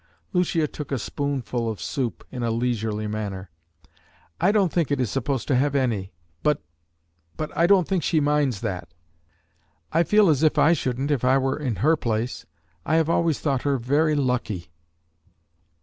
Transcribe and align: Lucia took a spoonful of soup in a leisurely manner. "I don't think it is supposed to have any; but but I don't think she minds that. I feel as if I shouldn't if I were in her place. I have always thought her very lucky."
Lucia 0.33 0.67
took 0.67 0.91
a 0.91 0.97
spoonful 0.97 1.69
of 1.69 1.79
soup 1.79 2.25
in 2.31 2.41
a 2.41 2.49
leisurely 2.49 3.05
manner. 3.05 3.51
"I 4.39 4.51
don't 4.51 4.73
think 4.73 4.89
it 4.89 4.99
is 4.99 5.11
supposed 5.11 5.47
to 5.49 5.55
have 5.55 5.75
any; 5.75 6.11
but 6.41 6.63
but 7.37 7.55
I 7.55 7.67
don't 7.67 7.87
think 7.87 8.01
she 8.01 8.19
minds 8.19 8.61
that. 8.61 8.95
I 9.93 10.01
feel 10.01 10.27
as 10.29 10.41
if 10.41 10.57
I 10.57 10.73
shouldn't 10.73 11.11
if 11.11 11.23
I 11.23 11.37
were 11.37 11.55
in 11.55 11.75
her 11.85 11.95
place. 11.95 12.47
I 12.83 12.95
have 12.95 13.11
always 13.11 13.39
thought 13.39 13.61
her 13.61 13.77
very 13.77 14.15
lucky." 14.15 14.71